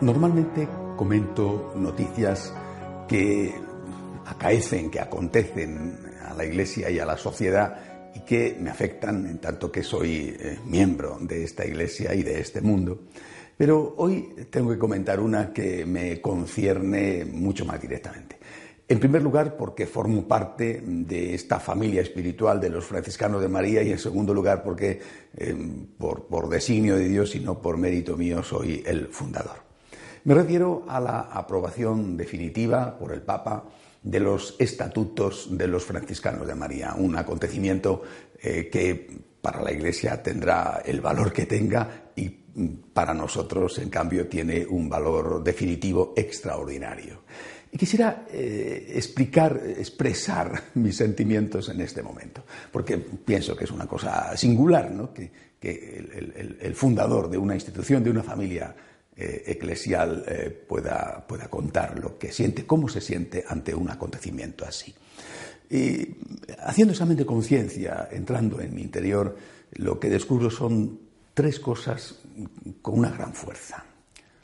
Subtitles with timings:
[0.00, 2.54] Normalmente comento noticias
[3.08, 3.52] que
[4.26, 9.38] acaecen, que acontecen a la Iglesia y a la sociedad y que me afectan en
[9.38, 13.06] tanto que soy eh, miembro de esta Iglesia y de este mundo.
[13.56, 18.38] Pero hoy tengo que comentar una que me concierne mucho más directamente.
[18.86, 23.82] En primer lugar, porque formo parte de esta familia espiritual de los franciscanos de María
[23.82, 25.00] y en segundo lugar, porque
[25.36, 25.56] eh,
[25.98, 29.67] por, por designio de Dios y no por mérito mío soy el fundador.
[30.24, 33.64] Me refiero a la aprobación definitiva por el Papa
[34.02, 38.02] de los estatutos de los franciscanos de María, un acontecimiento
[38.40, 42.28] eh, que para la Iglesia tendrá el valor que tenga y
[42.92, 47.22] para nosotros, en cambio, tiene un valor definitivo extraordinario.
[47.70, 53.86] Y quisiera eh, explicar, expresar mis sentimientos en este momento, porque pienso que es una
[53.86, 55.12] cosa singular, ¿no?
[55.12, 58.74] que, el, fundador de una institución, de una familia
[59.20, 64.64] eh, eclesial eh, pueda, pueda contar lo que siente, cómo se siente ante un acontecimiento
[64.64, 64.94] así.
[65.68, 66.16] Y
[66.60, 69.36] haciendo examen de conciencia, entrando en mi interior,
[69.72, 71.00] lo que descubro son
[71.34, 72.20] tres cosas
[72.80, 73.84] con una gran fuerza.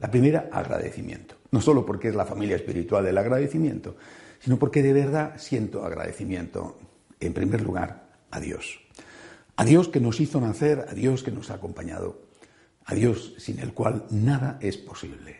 [0.00, 1.36] La primera, agradecimiento.
[1.50, 3.96] No solo porque es la familia espiritual del agradecimiento,
[4.38, 6.78] sino porque de verdad siento agradecimiento,
[7.20, 8.80] en primer lugar, a Dios.
[9.56, 12.27] A Dios que nos hizo nacer, a Dios que nos ha acompañado
[12.88, 15.36] a Dios sin el cual nada es posible.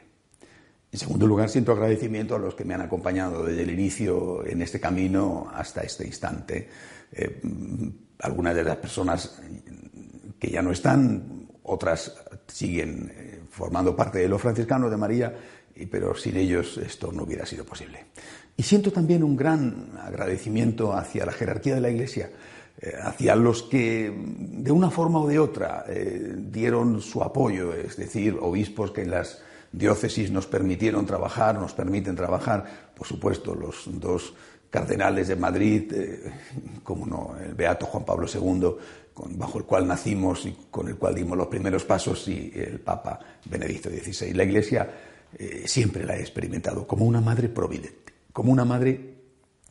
[0.93, 4.61] En segundo lugar, siento agradecimiento a los que me han acompañado desde el inicio en
[4.61, 6.69] este camino hasta este instante.
[7.11, 7.41] Eh,
[8.21, 9.41] algunas de las personas
[10.39, 12.15] que ya no están, otras
[12.47, 15.35] siguen eh, formando parte de los franciscanos de María,
[15.91, 18.07] pero sin ellos esto no hubiera sido posible.
[18.57, 22.31] Y siento también un gran agradecimiento hacia la jerarquía de la Iglesia,
[22.81, 27.97] eh, hacia los que de una forma o de otra eh, dieron su apoyo, es
[27.97, 33.83] decir, obispos que en las diócesis nos permitieron trabajar, nos permiten trabajar, por supuesto, los
[33.99, 34.33] dos
[34.71, 36.33] cardenales de Madrid, eh,
[36.85, 38.77] como no, el beato Juan Pablo II,
[39.37, 43.19] bajo el cual nacimos y con el cual dimos los primeros pasos, y el Papa
[43.47, 44.35] Benedicto XVI.
[44.35, 44.89] La Iglesia
[45.65, 49.17] siempre la he experimentado como una madre providente, como una madre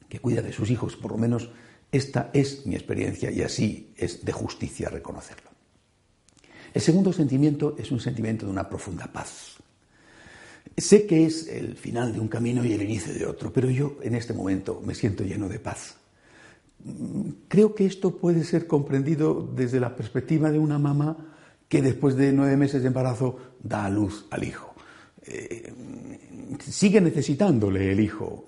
[0.09, 1.50] que cuida de sus hijos, por lo menos
[1.91, 5.49] esta es mi experiencia y así es de justicia reconocerlo.
[6.73, 9.55] El segundo sentimiento es un sentimiento de una profunda paz.
[10.75, 13.97] Sé que es el final de un camino y el inicio de otro, pero yo
[14.03, 15.95] en este momento me siento lleno de paz.
[17.47, 21.17] Creo que esto puede ser comprendido desde la perspectiva de una mamá
[21.67, 24.76] que después de nueve meses de embarazo da a luz al hijo.
[25.27, 25.73] Eh,
[26.59, 28.45] sigue necesitándole el hijo,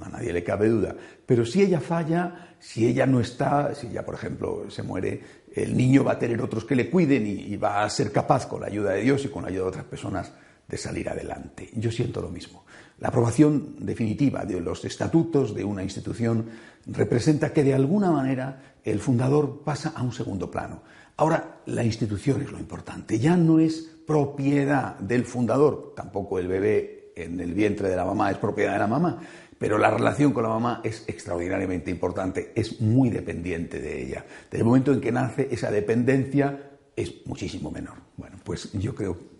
[0.00, 0.96] a nadie le cabe duda,
[1.26, 5.20] pero si ella falla, si ella no está, si ella, por ejemplo, se muere,
[5.52, 8.62] el niño va a tener otros que le cuiden y, va a ser capaz, con
[8.62, 10.32] la ayuda de Dios y con la ayuda de otras personas,
[10.68, 11.70] de salir adelante.
[11.74, 12.64] Yo siento lo mismo.
[12.98, 16.46] La aprobación definitiva de los estatutos de una institución
[16.86, 20.82] representa que de alguna manera el fundador pasa a un segundo plano.
[21.16, 27.12] Ahora, la institución es lo importante, ya no es propiedad del fundador, tampoco el bebé
[27.16, 29.20] en el vientre de la mamá es propiedad de la mamá,
[29.58, 34.24] pero la relación con la mamá es extraordinariamente importante, es muy dependiente de ella.
[34.50, 37.94] Desde el momento en que nace, esa dependencia es muchísimo menor.
[38.16, 39.33] Bueno, pues yo creo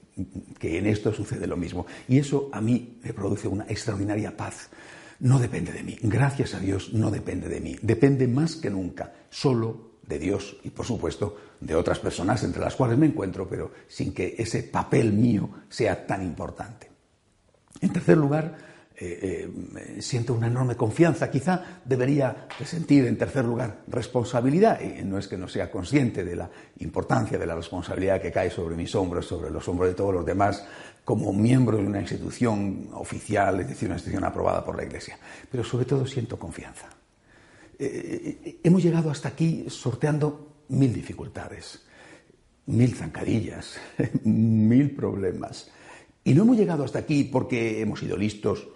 [0.59, 1.87] que en esto sucede lo mismo.
[2.09, 4.71] Y eso a mí me produce una extraordinaria paz.
[5.21, 9.13] No depende de mí, gracias a Dios no depende de mí, depende más que nunca
[9.31, 13.71] solo de Dios y por supuesto de otras personas entre las cuales me encuentro, pero
[13.89, 16.91] sin que ese papel mío sea tan importante.
[17.81, 18.57] En tercer lugar,
[18.97, 21.28] eh, eh, siento una enorme confianza.
[21.28, 24.81] Quizá debería sentir, en tercer lugar, responsabilidad.
[24.81, 28.50] Y no es que no sea consciente de la importancia de la responsabilidad que cae
[28.50, 30.65] sobre mis hombros, sobre los hombros de todos los demás,
[31.05, 35.19] como miembro de una institución oficial, es decir, una institución aprobada por la Iglesia.
[35.50, 36.88] Pero sobre todo siento confianza.
[37.76, 41.82] Eh, hemos llegado hasta aquí sorteando mil dificultades,
[42.67, 43.76] mil zancadillas,
[44.23, 45.73] mil problemas.
[46.23, 48.69] Y no hemos llegado hasta aquí porque hemos sido listos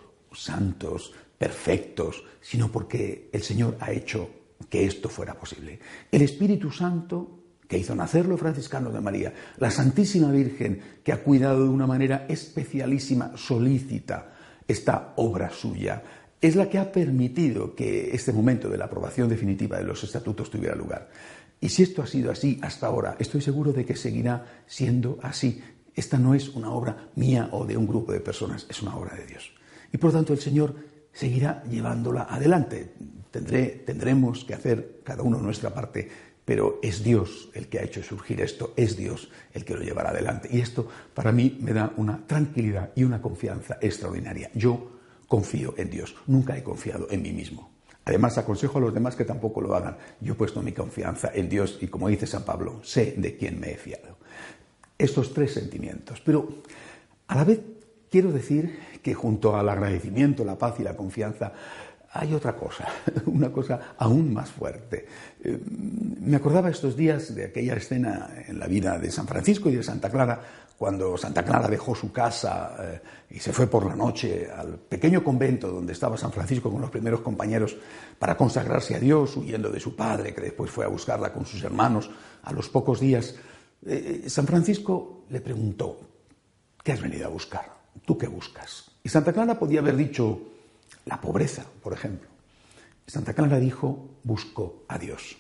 [0.43, 4.31] santos, perfectos, sino porque el Señor ha hecho
[4.69, 5.79] que esto fuera posible.
[6.11, 7.39] El Espíritu Santo
[7.69, 11.87] que hizo nacer los franciscanos de María, la Santísima Virgen que ha cuidado de una
[11.87, 14.33] manera especialísima, solícita,
[14.67, 16.03] esta obra suya,
[16.41, 20.51] es la que ha permitido que este momento de la aprobación definitiva de los estatutos
[20.51, 21.11] tuviera lugar.
[21.61, 25.63] Y si esto ha sido así hasta ahora, estoy seguro de que seguirá siendo así.
[25.95, 29.17] Esta no es una obra mía o de un grupo de personas, es una obra
[29.17, 29.53] de Dios.
[29.93, 30.75] Y por lo tanto el Señor
[31.13, 32.95] seguirá llevándola adelante.
[33.31, 36.09] tendremos que hacer cada uno nuestra parte
[36.49, 40.09] pero es Dios el que ha hecho surgir esto, es Dios el que lo llevará
[40.09, 40.49] adelante.
[40.51, 44.51] Y esto para mí me da una tranquilidad y una confianza extraordinaria.
[44.55, 44.93] Yo
[45.27, 47.71] confío en Dios, nunca he confiado en mí mismo.
[48.07, 49.99] Además, aconsejo a los demás que tampoco lo hagan.
[50.23, 53.61] Yo he puesto mi confianza en Dios y, como dice San Pablo, sé de quién
[53.61, 54.17] me he fiado.
[54.97, 56.23] Estos tres sentimientos.
[56.25, 56.49] Pero
[57.27, 57.61] a la vez
[58.11, 61.53] quiero decir que junto al agradecimiento, la paz y la confianza,
[62.11, 62.89] hay otra cosa,
[63.27, 65.07] una cosa aún más fuerte.
[65.45, 65.59] Eh,
[66.21, 69.83] me acordaba estos días de aquella escena en la vida de San Francisco y de
[69.83, 70.41] Santa Clara,
[70.77, 73.01] cuando Santa Clara dejó su casa eh,
[73.31, 76.91] y se fue por la noche al pequeño convento donde estaba San Francisco con los
[76.91, 77.77] primeros compañeros
[78.19, 81.63] para consagrarse a Dios, huyendo de su padre, que después fue a buscarla con sus
[81.65, 82.11] hermanos
[82.43, 83.35] a los pocos días.
[83.85, 86.01] Eh, San Francisco le preguntó,
[86.83, 87.78] ¿qué has venido a buscar?
[88.05, 88.91] ¿Tú qué buscas?
[89.03, 90.41] Y Santa Clara podía haber dicho,
[91.07, 92.29] la pobreza, por ejemplo.
[93.07, 95.39] Santa Clara dijo, busco a Dios.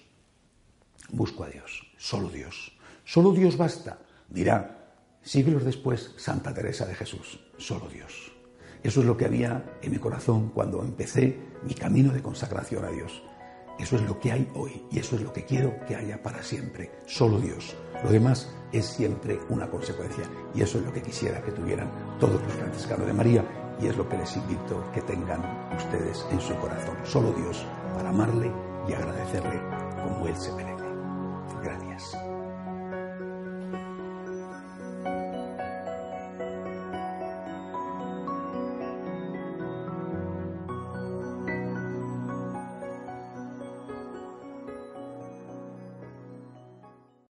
[1.10, 2.72] Busco a Dios, solo Dios.
[3.04, 8.32] Solo Dios basta, dirá siglos después Santa Teresa de Jesús, solo Dios.
[8.82, 12.90] Eso es lo que había en mi corazón cuando empecé mi camino de consagración a
[12.90, 13.22] Dios.
[13.78, 16.42] Eso es lo que hay hoy y eso es lo que quiero que haya para
[16.42, 17.76] siempre, solo Dios.
[18.02, 22.42] Lo demás es siempre una consecuencia y eso es lo que quisiera que tuvieran todos
[22.42, 23.44] los franciscanos de María
[23.80, 25.40] y es lo que les invito que tengan
[25.76, 26.96] ustedes en su corazón.
[27.04, 27.64] Solo Dios
[27.94, 28.50] para amarle
[28.88, 29.60] y agradecerle
[30.02, 30.84] como Él se merece.
[31.62, 32.27] Gracias.